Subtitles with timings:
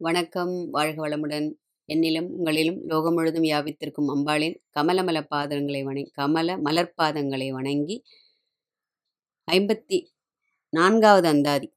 [0.00, 1.54] வணக்கம் வாழ்க வளமுடன்.
[1.88, 8.02] என்னிலும் உங்களிலும் லோகம் முழுதும் வியாபித்திருக்கும் அம்பாளின் கமலமல பாதங்களை வணங்கி கமல மலர்பாதங்களை வணங்கி
[9.52, 10.06] ஐம்பத்தி
[10.70, 11.72] நான்காவது அந்தாதி.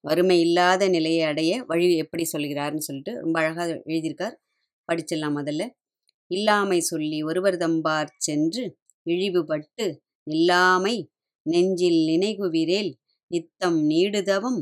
[0.00, 4.34] வறுமை இல்லாத நிலையை அடைய வழி எப்படி சொல்கிறார்னு சொல்லிட்டு ரொம்ப அழகாக எழுதியிருக்கார்.
[4.88, 5.70] படிச்சிடலாம் முதல்ல.
[6.26, 11.06] இல்லாமை சொல்லி ஒருவர் தம்பார் சென்று இழிவுபட்டு நில்லாமை
[11.42, 12.92] நெஞ்சில் நினைகுவிரேல்
[13.26, 14.60] நித்தம் நீடுதவும்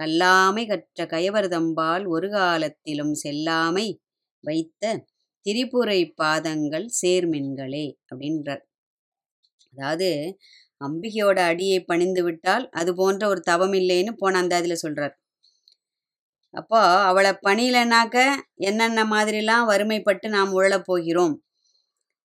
[0.00, 3.86] கல்லாமை கற்ற கயவர்தம்பால் ஒரு காலத்திலும் செல்லாமை
[4.44, 4.84] வைத்த
[5.46, 8.62] திரிபுரை பாதங்கள் சேர்மென்களே அப்படின்றார்.
[9.74, 10.08] அதாவது
[10.80, 15.14] அம்பிகையோட அடியை பணிந்து விட்டால் அது போன்ற ஒரு தவம் இல்லைன்னு போன அந்த அதில் சொல்றார்.
[16.54, 16.78] அப்போ
[17.08, 18.16] அவளை பணியிலனாக்க
[18.62, 21.34] என்னென்ன மாதிரிலாம் வறுமைப்பட்டு நாம் உழலப் போகிறோம்?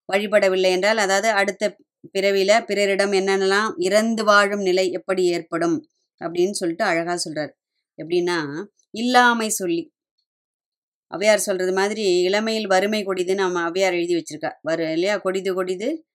[0.10, 1.72] வழிபடவில்லை என்றால் அதாவது அடுத்த
[2.16, 5.78] பிறவியில் பிறரிடம் என்னென்னலாம் இறந்து வாழும் நிலை எப்படி ஏற்படும்?
[6.22, 7.54] அப்படின்னு சொல்லிட்டு அழகா சொல்றார்.
[8.02, 9.94] எப்படின்னா இல்லாமை சொல்லி.
[11.18, 14.52] ஔவையார் சொல்றது மாதிரி இளமையில் வறுமை கொடிதுன்னு நம்ம ஔவையார் எழுதி வச்சிருக்கா.
[14.62, 15.18] வரு இல்லையா?
[15.18, 16.06] கொடிது கொடிது.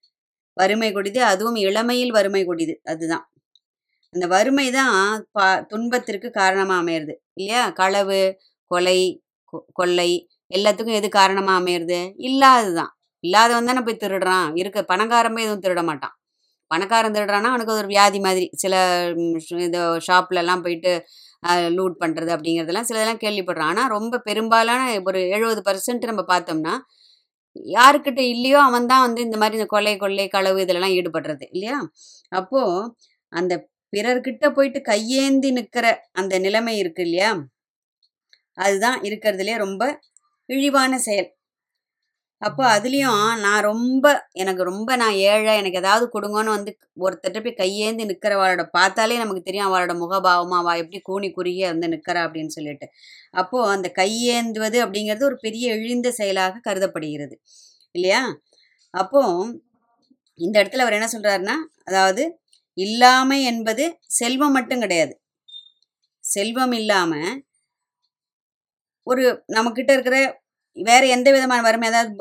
[0.55, 2.81] வறுமை கொடிது அதுவும் இளமையில் வறுமை கொடிது.
[2.85, 3.33] அதுதான்.
[4.11, 7.15] அந்த வறுமை தான் பா துன்பத்திற்கு காரணமாக அமையிறது.
[7.33, 7.71] இல்லையா?
[7.71, 9.23] களவு கொலை
[9.53, 12.15] கொ- கொள்ளை எல்லாத்துக்கும் எது காரணமாக அமையிறது?
[12.19, 14.59] இல்லாததுதான் இல்லாதவன் தானே போய் திருடுறான்.
[14.59, 16.21] இருக்க பணக்காரன் போய் எதுவும் திருட மாட்டான்.
[16.67, 18.49] பணக்காரன் திருடுறான்னா அவனுக்கு ஒரு வியாதி மாதிரி.
[18.53, 19.07] சில
[19.49, 21.05] இந்த ஷாப்லலாம் போயிட்டு
[21.77, 23.71] லூட் பண்ணுறது அப்படிங்கிறதெல்லாம் சிலதெல்லாம் கேள்விப்படுறோம்.
[23.73, 26.75] ஆனால் ரொம்ப பெரும்பாலான ஒரு எழுபது பர்சன்ட் நம்ம பார்த்தோம்னா
[27.77, 31.77] யாருக்கிட்ட இல்லையோ அவன் தான் வந்து இந்த மாதிரி இந்த கொலை கொள்ளை களவு இதிலெல்லாம் ஈடுபடுறது இல்லையா?
[32.33, 32.91] அப்போது
[33.33, 33.55] அந்த
[33.93, 37.31] பிறர்கிட்ட போயிட்டு கையேந்தி நிற்கிற அந்த நிலைமை இருக்கு இல்லையா?
[38.59, 39.83] அதுதான் இருக்கிறதுலே ரொம்ப
[40.49, 41.29] இழிவான செயல்.
[42.43, 48.05] அப்போ அதுலேயும் நான் ரொம்ப எனக்கு ரொம்ப நான் ஏழை எனக்கு ஏதாவது கொடுங்கன்னு வந்து ஒருத்தர்கிட்ட போய் கையேந்தி
[48.05, 52.89] நிற்கிறவாளோட பார்த்தாலே நமக்கு தெரியும் அவளோட முகபாவமாக அவள் எப்படி கூனி குறுகிய வந்து நிற்கிறா அப்படின்னு சொல்லிட்டு.
[53.35, 57.37] அப்போது அந்த கையேந்துவது அப்படிங்கிறது ஒரு பெரிய எழுந்த செயலாக கருதப்படுகிறது.
[57.95, 58.23] இல்லையா?
[58.95, 59.23] அப்போ
[60.41, 62.23] இந்த இடத்துல அவர் என்ன சொல்கிறாருன்னா அதாவது
[62.79, 63.85] இல்லாமை என்பது
[64.19, 65.15] செல்வம் மட்டும் கிடையாது.
[66.25, 67.31] செல்வம் இல்லாமல்
[69.07, 70.17] ஒரு நம்மக்கிட்ட இருக்கிற
[70.77, 72.13] வேற எந்த விதமான வறுமை அதாவது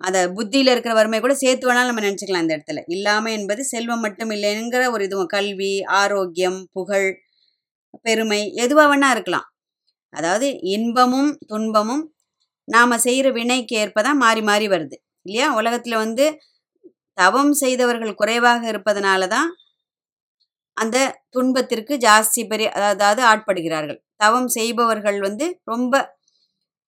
[0.00, 2.80] அந்த புத்தியில இருக்கிற வறுமை கூட சேர்த்து வேணாலும் நம்ம நினச்சிக்கலாம் இந்த இடத்துல.
[2.94, 7.08] இல்லாமல் என்பது செல்வம் மட்டும் இல்லைங்கிற ஒரு இதுவும் கல்வி ஆரோக்கியம் புகழ்
[8.06, 9.46] பெருமை எதுவாக வேணா இருக்கலாம்.
[10.12, 12.04] அதாவது இன்பமும் துன்பமும்
[12.68, 14.96] நாம் செய்கிற வினைக்கு ஏற்ப தான் மாறி மாறி வருது
[15.26, 15.48] இல்லையா?
[15.60, 16.26] உலகத்தில் வந்து
[17.18, 19.48] தவம் செய்தவர்கள் குறைவாக இருப்பதனால தான்
[20.76, 20.96] அந்த
[21.30, 23.98] துன்பத்திற்கு ஜாஸ்தி பெரிய அதாவது ஆட்படுகிறார்கள்.
[24.16, 25.94] தவம் செய்பவர்கள் வந்து ரொம்ப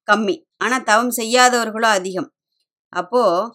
[0.09, 0.37] கம்மி.
[0.65, 2.28] ஆனால் தவம் செய்யாதவர்களோ அதிகம்.
[2.93, 3.49] அப்போது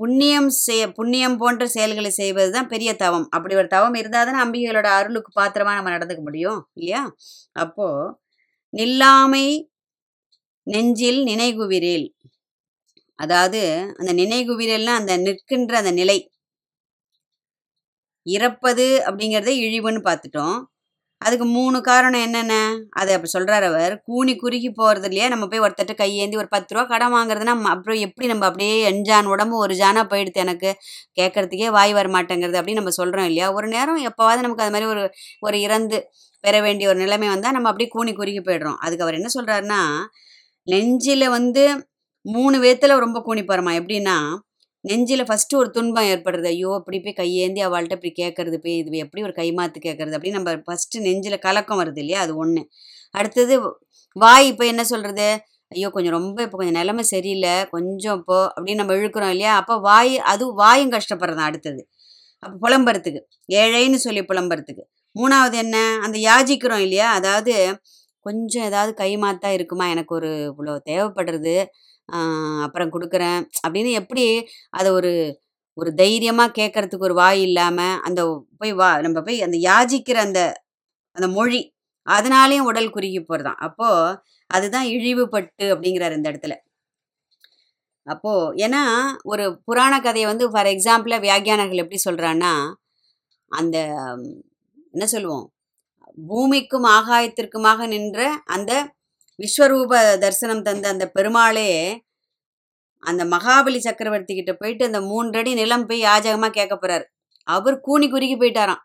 [0.00, 3.26] புண்ணியம் செய்ய புண்ணியம் போன்ற செயல்களை செய்வது தான் பெரிய தவம்.
[3.36, 7.02] அப்படி ஒரு தவம் இருந்தால் தானே அம்பிகைகளோட அருளுக்கு பாத்திரமாக நம்ம நடந்துக்க முடியும் இல்லையா?
[7.56, 8.12] அப்போது
[8.72, 9.46] நில்லாமை
[10.66, 12.06] நெஞ்சில் நினைகுவிரேல்.
[13.18, 13.60] அதாவது
[14.00, 16.18] அந்த நினைகுவிரல்னா அந்த நிற்கின்ற அந்த நிலை.
[18.26, 20.56] இறப்பது அப்படிங்கிறத இழிவுன்னு பார்த்துட்டோம்.
[21.22, 22.54] அதுக்கு மூணு காரணம் என்னென்ன?
[22.90, 24.02] அதை அப்படி சொல்கிறார் அவர்.
[24.04, 25.28] கூனி குறுகி போகிறது இல்லையா?
[25.28, 29.24] நம்ம போய் ஒருத்தட்டு கையேந்தி ஒரு பத்து ரூபா கடன் வாங்குறதுனா அப்புறம் எப்படி நம்ம அப்படியே எஞ்சான்?
[29.24, 30.70] உடம்பு ஒரு ஜானாக போயிடுது எனக்கு.
[31.20, 33.52] கேட்கறதுக்கே வாய் வர மாட்டேங்கிறது அப்படின்னு நம்ம சொல்கிறோம் இல்லையா?
[33.52, 35.04] ஒரு நேரம் எப்போவாது நமக்கு அது மாதிரி ஒரு
[35.40, 35.98] ஒரு இறந்து
[36.44, 38.78] பெற வேண்டிய ஒரு நிலைமை வந்தால் நம்ம அப்படியே கூனி குறுகி போயிடுறோம்.
[38.78, 39.80] அதுக்கு அவர் என்ன சொல்கிறாருன்னா
[40.68, 41.64] நெஞ்சில் வந்து
[42.26, 44.16] மூணு விதத்தில் ரொம்ப கூனி போகிறோமா எப்படின்னா
[44.86, 46.48] நெஞ்சில் ஃபஸ்ட்டு ஒரு துன்பம் ஏற்படுறது.
[46.54, 50.54] ஐயோ அப்படி போய் கையேந்தி அவள்கிட்ட இப்படி கேட்கறது போய் இது எப்படி ஒரு கைமாத்து கேட்கறது அப்படின்னு நம்ம
[50.68, 52.20] ஃபஸ்ட்டு நெஞ்சில் கலக்கம் வருது இல்லையா?
[52.26, 52.62] அது ஒன்று
[53.14, 53.54] அடுத்தது
[54.16, 55.28] வாய் இப்போ என்ன சொல்கிறது
[55.72, 57.54] ஐயோ கொஞ்சம் ரொம்ப இப்போ கொஞ்சம் நிலமை சரியில்லை.
[57.74, 59.52] கொஞ்சம் இப்போ அப்படின்னு நம்ம இழுக்கிறோம் இல்லையா?
[59.56, 61.82] அப்போ வாய் அது வாயும் கஷ்டப்படுறதான் அடுத்தது.
[62.42, 63.20] அப்போ புலம்புறதுக்கு
[63.60, 64.84] ஏழைன்னு சொல்லி புலம்புறதுக்கு.
[65.16, 65.76] மூணாவது என்ன?
[66.04, 67.08] அந்த யாஜிக்கிறோம் இல்லையா?
[67.12, 67.54] அதாவது
[68.26, 69.86] கொஞ்சம் ஏதாவது கைமாத்தா இருக்குமா?
[69.88, 71.54] எனக்கு ஒரு இவ்வளோ தேவைப்படுறது.
[72.64, 73.40] அப்புறம் கொடுக்குறேன்.
[73.66, 74.24] அப்படின்னு எப்படி
[74.70, 75.12] அதை ஒரு
[75.78, 78.20] ஒரு தைரியமாக கேட்கறதுக்கு ஒரு வாய் இல்லாமல் அந்த
[78.58, 80.40] போய் வா நம்ம போய் அந்த யாஜிக்கிற அந்த
[81.16, 81.60] அந்த மொழி
[82.06, 84.18] அதனாலேயும் உடல் குறுகி போகிறதான் அப்போது
[84.50, 86.54] அதுதான் இழிவுபட்டு அப்படிங்கிறார் இந்த இடத்துல.
[88.06, 88.82] அப்போது ஏன்னா
[89.22, 92.52] ஒரு புராண கதையை வந்து ஃபார் எக்ஸாம்பிளாக வியாக்கியானர்கள் எப்படி சொல்கிறான்னா
[93.50, 93.76] அந்த
[94.94, 95.46] என்ன சொல்லுவோம்?
[96.28, 98.72] பூமிக்கும் ஆகாயத்திற்குமாக நின்ற அந்த
[99.38, 99.92] விஸ்வரூப
[100.24, 101.68] தரிசனம் தந்த அந்த பெருமாளே
[103.02, 107.04] அந்த மகாபலி சக்கரவர்த்தி கிட்ட போயிட்டு அந்த மூன்றடி நிலம் போய் யாஜகமாக கேட்க போறாரு.
[107.48, 108.82] அவர் கூனி குறுகி போயிட்டாராம்.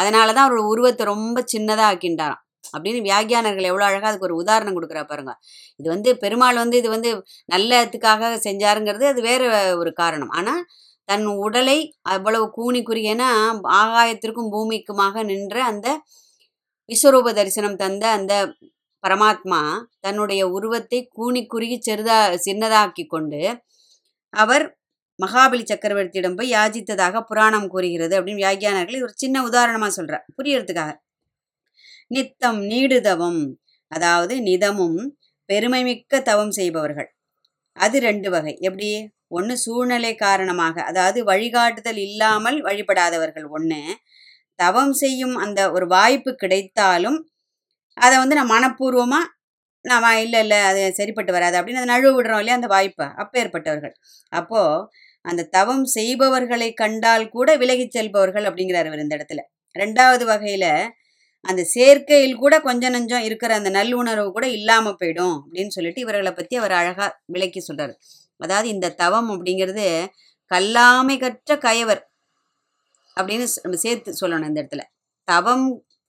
[0.00, 2.42] அதனால தான் அவரோட உருவத்தை ரொம்ப சின்னதாக ஆக்கின்றாராம்
[2.74, 5.32] அப்படின்னு வியாக்கியானர்கள் எவ்வளோ அழகாக அதுக்கு ஒரு உதாரணம் கொடுக்குறா பாருங்க.
[5.80, 7.10] இது வந்து பெருமாள் வந்து இது வந்து
[7.54, 9.42] நல்லதுக்காக செஞ்சாருங்கிறது அது வேற
[9.82, 10.32] ஒரு காரணம்.
[10.38, 10.62] ஆனால்
[11.08, 11.78] தன் உடலை
[12.14, 13.28] அவ்வளவு கூனி குறுகியனா
[13.80, 15.88] ஆகாயத்திற்கும் பூமிக்குமாக நின்ற அந்த
[16.88, 18.34] விஸ்வரூப தரிசனம் தந்த அந்த
[19.04, 19.60] பரமாத்மா
[20.00, 23.40] தன்னுடைய உருவத்தை கூணி குறுகி சிறிதா சின்னதாக்கி கொண்டு
[24.34, 24.64] அவர்
[25.18, 30.92] மகாபலி சக்கரவர்த்தியிடம் போய் யாஜித்ததாக புராணம் கூறுகிறது அப்படின்னு வியாக்கியானர்கள் ஒரு சின்ன உதாரணமாக சொல்கிறார் புரியறதுக்காக.
[32.06, 33.42] நித்தம் நீடுதவம்
[33.92, 34.98] அதாவது நிதமும்
[35.48, 37.08] பெருமைமிக்க தவம் செய்பவர்கள்.
[37.76, 38.54] அது ரெண்டு வகை.
[38.60, 38.90] எப்படி?
[39.28, 43.46] ஒன்று சூழ்நிலை காரணமாக அதாவது வழிகாட்டுதல் இல்லாமல் வழிபடாதவர்கள்.
[43.48, 43.80] ஒன்று
[44.58, 47.18] தவம் செய்யும் அந்த ஒரு வாய்ப்பு கிடைத்தாலும்
[47.96, 49.24] அதை வந்து நான் மனப்பூர்வமாக
[49.84, 53.06] நான் இல்லை இல்லை அது சரிப்பட்டு வராது அப்படின்னு அதை நழுவ விடுறோம் இல்லையா அந்த வாய்ப்பை.
[53.22, 53.94] அப்பேற்பட்டவர்கள்.
[54.32, 54.86] அப்போது
[55.24, 59.42] அந்த தவம் செய்பவர்களை கண்டால் கூட விலகிச் செல்பவர்கள் அப்படிங்கிறார் இவர் இந்த இடத்துல.
[59.74, 60.70] ரெண்டாவது வகையில்
[61.44, 66.54] அந்த சேர்க்கையில் கூட கொஞ்சம் நஞ்சம் இருக்கிற அந்த நல்லுணர்வு கூட இல்லாமல் போயிடும் அப்படின்னு சொல்லிட்டு இவர்களை பற்றி
[66.56, 67.94] அவர் அழகாக விளக்கி சொல்கிறார்
[68.40, 69.86] அதாவது இந்த தவம் அப்படிங்கிறது
[70.50, 72.02] கல்லாமை கற்ற கயவர்
[73.16, 74.82] அப்படின்னு நம்ம சேர்த்து சொல்லணும் இந்த இடத்துல.
[75.28, 75.66] தவம்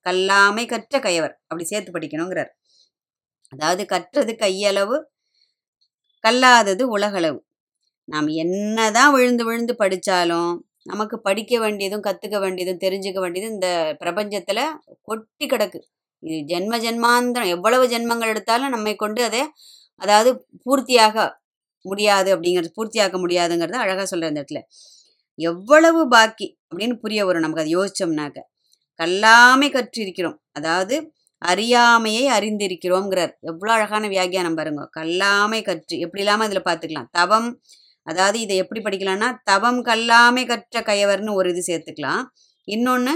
[0.08, 1.36] கல்லாமை கற்ற கயவர்.
[1.48, 2.52] அப்படி சேர்த்து படிக்கணுங்கிறார்.
[3.54, 4.98] அதாவது கற்றது கையளவு
[6.24, 7.40] கல்லாதது உலகளவு.
[8.10, 10.52] நாம் என்னதான் விழுந்து விழுந்து படித்தாலும்
[10.84, 13.70] நமக்கு படிக்க வேண்டியதும் கற்றுக்க வேண்டியதும் தெரிஞ்சுக்க வேண்டியதும் இந்த
[14.00, 14.64] பிரபஞ்சத்தில்
[15.02, 15.80] கொட்டி கிடக்கு.
[16.24, 17.52] இது ஜென்ம ஜென்மாந்திரம்.
[17.56, 19.42] எவ்வளவு ஜென்மங்கள் எடுத்தாலும் நம்மை கொண்டு அதை
[20.02, 20.32] அதாவது
[20.66, 21.18] பூர்த்தியாக
[21.86, 24.62] முடியாது அப்படிங்கிறது பூர்த்தியாக்க முடியாதுங்கிறத அழகாக சொல்கிற இந்த இடத்துல.
[25.40, 27.46] எவ்வளவு பாக்கி அப்படின்னு புரிய வரும்.
[27.46, 28.40] நமக்கு அதை யோசிச்சோம்னாக்க.
[29.00, 30.38] கல்லாமை கற்றிருக்கிறோம்.
[30.52, 30.96] அதாவது
[31.42, 34.84] அறியாமையை அறிந்திருக்கிறோங்கிறார் எவ்வளோ அழகான வியாகியானம் பாருங்க.
[34.98, 37.10] கல்லாமை கற்று எப்படி இல்லாமல் இதில் பார்த்துக்கலாம்.
[37.12, 37.50] தவம்
[38.08, 42.24] அதாவது இதை எப்படி படிக்கலாம்னா தவம் கல்லாமை கற்ற கயவர்னு ஒரு இது சேர்த்துக்கலாம்.
[42.68, 43.14] இன்னொன்று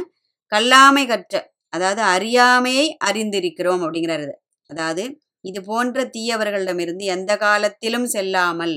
[0.51, 1.35] கல்லாமை கற்ற
[1.73, 4.35] அதாவது அறியாமையை அறிந்திருக்கிறோம் அப்படிங்கிறாரு இது.
[4.69, 5.03] அதாவது
[5.45, 8.75] இது போன்ற தீயவர்களிடமிருந்து எந்த காலத்திலும் செல்லாமல்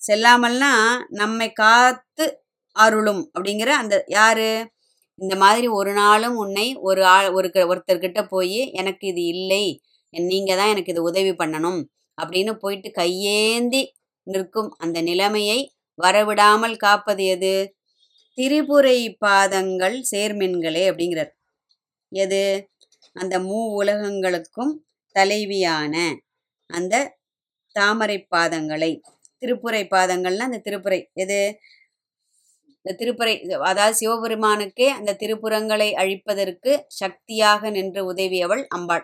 [0.00, 0.72] செல்லாமல்னா
[1.20, 2.26] நம்மை காத்து
[2.76, 4.50] அருளும் அப்படிங்கிற அந்த யாரு?
[5.20, 9.80] இந்த மாதிரி ஒரு நாளும் உன்னை ஒரு ஆள் ஒரு க- ஒருத்தர்கிட்ட போய் எனக்கு இது இல்லை.
[10.10, 11.84] நீங்க தான் எனக்கு இது உதவி பண்ணணும்.
[12.22, 17.76] அப்படின்னு போயிட்டு கையேந்தி நிற்கும் அந்த நிலைமையை வரவிடாமல் காப்பது எது?
[18.36, 21.30] திரிபுரை பாதங்கள் சேர்மின்களே அப்படிங்கிறார்.
[22.08, 22.70] எது?
[23.12, 26.16] அந்த மூ உலகங்களுக்கும் தலைவியான
[26.66, 27.18] அந்த
[27.72, 29.00] தாமரை பாதங்களை.
[29.40, 31.58] திருப்புரை பாதங்கள்னா அந்த திருப்புரை எது?
[32.86, 33.32] இந்த திருப்புரை
[33.68, 39.02] அதாவது சிவபெருமானுக்கே அந்த திருப்புறங்களை அழிப்பதற்கு சக்தியாக நின்று உதவியவள் அம்பாள்.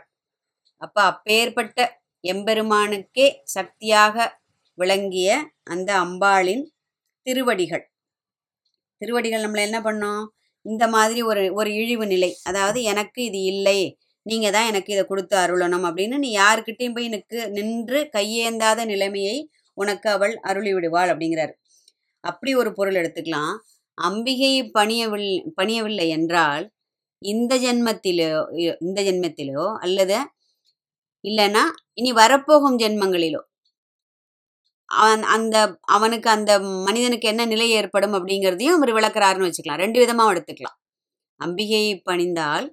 [0.83, 1.79] அப்ப அப்பேற்பட்ட
[2.25, 4.27] எம்பெருமானுக்கே சக்தியாக
[4.79, 5.31] விளங்கிய
[5.65, 6.63] அந்த அம்பாளின்
[7.27, 7.85] திருவடிகள்.
[9.01, 10.23] திருவடிகள் நம்மளை என்ன பண்ணோம்?
[10.67, 12.31] இந்த மாதிரி ஒரு ஒரு இழிவு நிலை.
[12.43, 13.79] அதாவது எனக்கு இது இல்லை
[14.27, 19.37] நீங்க தான் எனக்கு இதை கொடுத்து அருளணும் அப்படின்னு நீ யாருக்கிட்டையும் போய் எனக்கு நின்று கையேந்தாத நிலைமையை
[19.79, 21.55] உனக்கு அவள் அருளி விடுவாள் அப்படிங்கிறார்.
[22.25, 23.55] அப்படி ஒரு பொருள் எடுத்துக்கலாம்.
[23.99, 26.65] அம்பிகை பணியவில்லை பணியவில்லை என்றால்
[27.23, 28.31] இந்த ஜென்மத்திலோ
[28.87, 30.19] இந்த ஜென்மத்திலோ அல்லது
[31.25, 31.63] இல்லைன்னா
[32.01, 33.41] இனி வரப்போகும் ஜென்மங்களிலோ.
[34.89, 35.57] அவன் அந்த
[35.97, 36.53] அவனுக்கு அந்த
[36.87, 39.83] மனிதனுக்கு என்ன நிலை ஏற்படும் அப்படிங்கிறதையும் அவர் விளக்குறாருன்னு வச்சுக்கலாம்.
[39.85, 40.79] ரெண்டு விதமாக எடுத்துக்கலாம்.
[41.41, 42.67] அம்பிகையை பணிந்தால்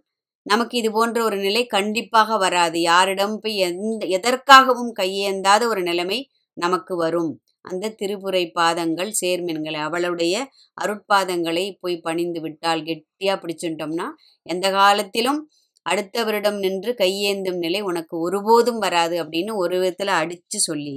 [0.45, 2.77] நமக்கு இது போன்ற ஒரு நிலை கண்டிப்பாக வராது.
[2.91, 6.19] யாரிடம் போய் எந்த எதற்காகவும் கையேந்தாத ஒரு நிலைமை
[6.57, 7.31] நமக்கு வரும்.
[7.65, 9.79] அந்த திருப்புரை பாதங்கள் சேர்மின்களை.
[9.81, 10.35] அவளுடைய
[10.77, 14.07] அருட்பாதங்களை போய் பணிந்து விட்டால் கெட்டியா பிடிச்சுட்டோம்னா
[14.45, 15.39] எந்த காலத்திலும்
[15.85, 20.95] அடுத்தவரிடம் நின்று கையேந்தும் நிலை உனக்கு ஒருபோதும் வராது அப்படின்னு ஒரு விதத்துல அடிச்சு சொல்லி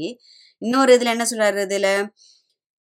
[0.63, 1.89] இன்னொரு இதுல என்ன சொல்றாரு இதுல?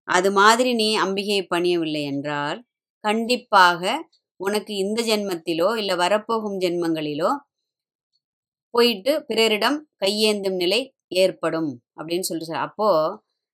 [0.09, 2.59] அது மாதிரி நீ அம்பிகையை பணியவில்லை என்றால்
[3.05, 3.83] கண்டிப்பாக
[4.41, 7.31] உனக்கு இந்த ஜென்மத்திலோ இல்ல வரப்போகும் ஜென்மங்களிலோ
[8.75, 10.81] போயிட்டு பிறரிடம் கையேந்தும் நிலை
[11.15, 12.89] ஏற்படும் அப்படின்னு சொல்லிட்டு சொல்ற- அப்போ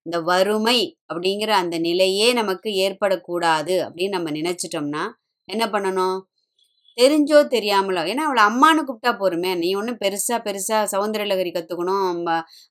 [0.07, 0.79] இந்த வறுமை
[1.11, 5.05] அப்படிங்கிற அந்த நிலையே நமக்கு ஏற்படக்கூடாது அப்படின்னு நம்ம நினைச்சிட்டோம்னா
[5.49, 6.19] என்ன பண்ணணும்?
[6.99, 12.21] தெரிஞ்சோ தெரியாமலோ ஏன்னா அவளை அம்மானு கூப்பிட்டா போருமே நீ ஒன்றும் பெருசா பெருசா சௌந்தரலகரி கற்றுக்கணும்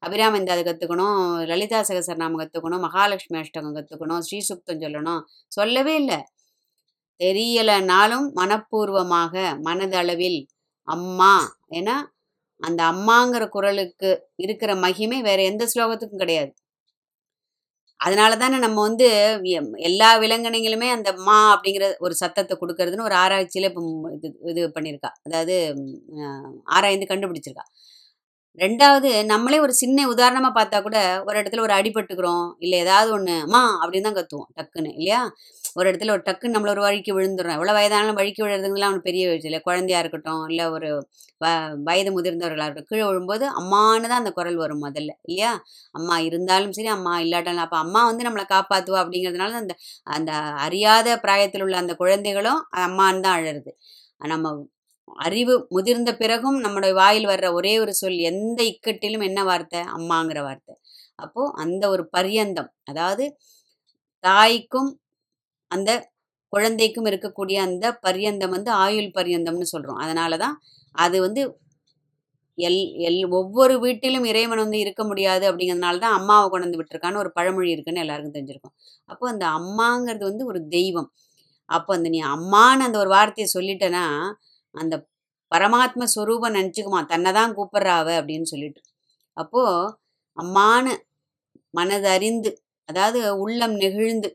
[0.03, 1.19] அபிராமந்தாது கற்றுக்கணும்
[1.51, 5.21] லலிதா சகசரநாமம் கற்றுக்கணும் மகாலட்சுமி அஷ்டகம் கற்றுக்கணும் ஸ்ரீசுக்தம் சொல்லணும்.
[5.51, 6.19] சொல்லவே இல்லை.
[7.21, 9.35] தெரியலைனாலும் மனப்பூர்வமாக
[9.67, 10.39] மனதளவில்
[10.87, 11.33] அம்மா
[11.79, 11.95] ஏன்னா
[12.61, 16.51] அந்த அம்மாங்கிற குரலுக்கு இருக்கிற மகிமை வேற எந்த ஸ்லோகத்துக்கும் கிடையாது.
[17.99, 19.07] அதனால தானே நம்ம வந்து
[19.57, 23.83] எம்- எல்லா விலங்கினங்களுமே அந்த மா அப்படிங்கிற ஒரு சத்தத்தை கொடுக்கறதுன்னு ஒரு ஆராய்ச்சியில் இப்போ
[24.15, 25.11] இது இது பண்ணியிருக்கா.
[25.23, 25.55] அதாவது
[26.65, 27.65] ஆராய்ந்து கண்டுபிடிச்சிருக்கா.
[28.57, 30.97] ரெண்டாவது நம்மளே ஒரு சின்ன உதாரணமா பார்த்தா கூட
[31.27, 35.19] ஒரு இடத்துல ஒரு அடிபட்டுக்கிறோம் இல்லை ஏதாவது ஒன்று அம்மா அப்படின்னு தான் கத்துவோம் டக்குன்னு இல்லையா?
[35.75, 37.57] ஒரு இடத்துல ஒரு டக்குன்னு நம்மள ஒரு வழிக்கு விழுந்துடுறோம்.
[37.57, 39.61] எவ்வளோ வயதானாலும் வழிக்கு விழுறதுங்கலாம் ஒன்று பெரிய விஷயம் இல்லை.
[39.67, 40.89] குழந்தையா இருக்கட்டும் இல்லை ஒரு
[41.41, 41.45] வ
[41.87, 45.51] வயது முதிர்ந்தவர்களாக இருக்கட்டும் கீழே விழும்போது அம்மான்னு தான் அந்த குரல் வரும் முதல்ல இல்லையா?
[45.95, 49.75] அம்மா இருந்தாலும் சரி அம்மா இல்லாட்டாலும் அப்போ அம்மா வந்து நம்மளை காப்பாற்றுவா அப்படிங்கிறதுனால அந்த
[50.15, 50.31] அந்த
[50.65, 53.73] அறியாத பிராயத்தில் உள்ள அந்த குழந்தைகளும் அம்மான்னு தான் அழறது.
[54.27, 54.47] நம்ம
[55.07, 59.81] அறிவு முதிர்ந்த பிறகும் நம்முடைய வாயில் வர்ற ஒரே ஒரு சொல் எந்த இக்கட்டிலும் என்ன வார்த்தை?
[59.97, 60.73] அம்மாங்கிற வார்த்தை.
[61.19, 63.25] அப்போது அந்த ஒரு பரியந்தம் அதாவது
[64.23, 64.91] தாய்க்கும்
[65.71, 65.91] அந்த
[66.53, 70.55] குழந்தைக்கும் இருக்கக்கூடிய அந்த பரியந்தம் வந்து ஆயுள் பரியந்தம்னு சொல்கிறோம் அதனால தான்
[70.95, 71.41] அது வந்து
[72.57, 77.31] எல் எல் ஒவ்வொரு வீட்டிலும் இறைவன் வந்து இருக்க முடியாது அப்படிங்கிறதுனால தான் அம்மாவை கொண்டு வந்து விட்டுருக்கான்னு ஒரு
[77.37, 78.75] பழமொழி இருக்குன்னு எல்லாருக்கும் தெரிஞ்சிருக்கும்.
[79.09, 81.09] அப்போ அந்த அம்மாங்கிறது வந்து ஒரு தெய்வம்.
[81.69, 84.05] அப்போ அந்த நீ அம்மான்னு அந்த ஒரு வார்த்தையை சொல்லிட்டேன்னா
[84.75, 84.95] அந்த
[85.51, 88.81] பரமாத்ம ஸ்வரூபம் நினச்சிக்குமா தன்னை தான் கூப்பிட்றாவ அப்படின்னு சொல்லிட்டு.
[89.37, 89.91] அப்போது
[90.37, 90.93] அம்மானு
[91.73, 92.51] மனதறிந்து
[92.89, 94.29] அதாவது உள்ளம் நெகிழ்ந்து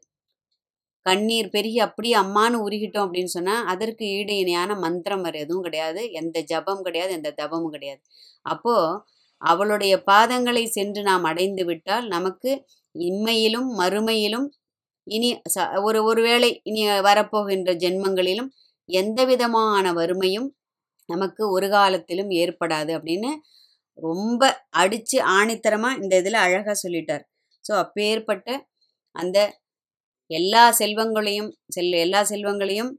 [1.07, 6.03] கண்ணீர் பெருகி அப்படியே அம்மானு உருகிட்டோம் அப்படின்னு சொன்னால் அதற்கு ஈடு இணையான மந்திரம் வேறு எதுவும் கிடையாது.
[6.13, 8.03] எந்த ஜபம் கிடையாது எந்த தபமும் கிடையாது.
[8.47, 8.99] அப்போது
[9.43, 12.51] அவளுடைய பாதங்களை சென்று நாம் அடைந்து விட்டால் நமக்கு
[12.95, 14.47] இம்மையிலும் மறுமையிலும்
[15.07, 18.51] இனி ச ஒரு ஒருவேளை இனி வரப்போகின்ற ஜென்மங்களிலும்
[18.93, 20.49] எந்த விதமான வறுமையும்
[21.09, 23.31] நமக்கு ஒரு காலத்திலும் ஏற்படாது அப்படின்னு
[23.99, 24.43] ரொம்ப
[24.73, 27.25] அடித்து ஆணித்தரமாக இந்த இதில் அழகாக சொல்லிட்டார்.
[27.65, 28.49] ஸோ அப்பேற்பட்ட
[29.17, 29.39] அந்த
[30.31, 32.91] எல்லா செல்வங்களையும் செல் எல்லா செல்வங்களையும்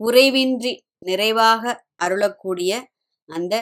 [0.00, 0.72] குறைவின்றி
[1.06, 1.62] நிறைவாக
[1.96, 2.72] அருளக்கூடிய
[3.28, 3.54] அந்த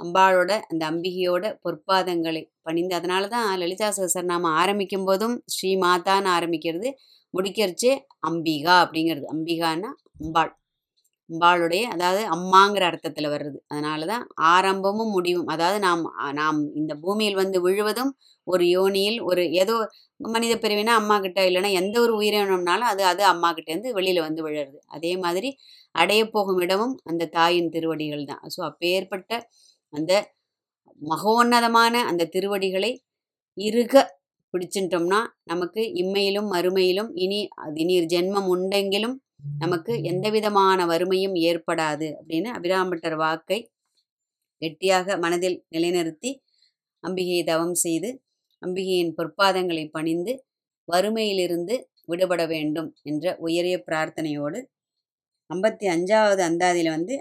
[0.00, 6.88] அம்பாளோட அந்த அம்பிகையோட பொற்பாதங்களை பணிந்து அதனால தான் லலிதா சகசரநாம ஆரம்பிக்கும் போதும் ஸ்ரீ மாதான்னு ஆரம்பிக்கிறது
[7.34, 7.92] முடிக்கிறச்சே
[8.28, 9.26] அம்பிகா அப்படிங்கிறது.
[9.34, 9.90] அம்பிகான்னா
[10.20, 10.52] அம்பாள்.
[11.30, 16.02] அம்பாளுடைய அதாவது அம்மாங்கிற அர்த்தத்தில் வருது அதனால தான் ஆரம்பமும் முடிவும் அதாவது நாம்
[16.38, 18.12] நாம் இந்த பூமியில் வந்து விழுவதும்
[18.46, 19.76] ஒரு யோனியில் ஒரு ஏதோ
[20.20, 24.78] மனித பிரிவினா அம்மா கிட்ட இல்லைன்னா எந்த ஒரு உயிரினம்னாலும் அது அது அம்மா கிட்டேருந்து வெளியில் வந்து விழுறது.
[24.96, 25.50] அதே மாதிரி
[25.94, 28.42] அடைய போகும் இடமும் அந்த தாயின் திருவடிகள் தான்.
[28.54, 29.30] ஸோ அப்பேற்பட்ட
[29.92, 30.12] அந்த
[31.02, 32.92] மகோன்னதமான அந்த திருவடிகளை
[33.58, 33.94] இருக
[34.54, 42.50] பிடிச்சிட்டோம்னா நமக்கு இம்மையிலும் மறுமையிலும் இனி அது இனி ஜென்மம் உண்டெங்கிலும் நமக்கு எந்த விதமான வறுமையும் ஏற்படாது அப்படின்னு
[42.52, 43.58] அபிராம்பட்டர் வாக்கை
[44.62, 46.30] கெட்டியாக மனதில் நிலைநிறுத்தி
[47.04, 48.10] அம்பிகையை தவம் செய்து
[48.62, 50.32] அம்பிகையின் பொற்பாதங்களை பணிந்து
[50.88, 51.74] வறுமையிலிருந்து
[52.04, 54.58] விடுபட வேண்டும் என்ற உயரிய பிரார்த்தனையோடு
[55.50, 57.16] ஐம்பத்தி அஞ்சாவது அந்தாதியில் வந்து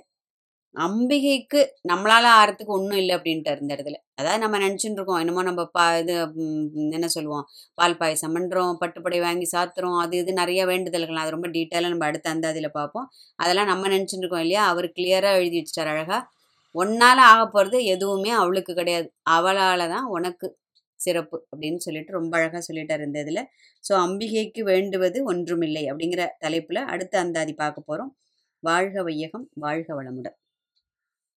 [0.76, 5.84] அம்பிகைக்கு நம்மளால் ஆறதுக்கு ஒன்றும் இல்லை அப்படின்ட்டு இருந்த இடத்துல அதாவது நம்ம நினச்சிட்டு இருக்கோம் என்னமோ நம்ம பா
[6.00, 6.14] இது
[6.98, 7.46] என்ன சொல்லுவோம்
[7.78, 12.30] பால் பாயசம் பண்ணுறோம் பட்டுப்படை வாங்கி சாத்துறோம் அது இது நிறைய வேண்டுதல்கள் அது ரொம்ப டீட்டெயிலாக நம்ம அடுத்த
[12.34, 13.08] அந்தாதியில் பார்ப்போம்.
[13.40, 14.64] அதெல்லாம் நம்ம நினச்சிட்டு இருக்கோம் இல்லையா?
[14.72, 16.22] அவர் கிளியராக எழுதி வச்சிட்டார் அழகாக
[16.76, 19.08] ஒன்னால் ஆக போகிறது எதுவுமே அவளுக்கு கிடையாது.
[19.36, 20.48] அவளால் தான் உனக்கு
[21.00, 23.44] சிறப்பு அப்படின்னு சொல்லிட்டு ரொம்ப அழகாக சொல்லிட்டார் இந்த இதில்.
[23.84, 28.12] ஸோ அம்பிகைக்கு வேண்டுவது ஒன்றுமில்லை அப்படிங்கிற தலைப்பில் அடுத்த அந்தாதி பார்க்க போகிறோம்
[28.64, 30.38] வாழ்க வையகம் வாழ்க வளமுடன்.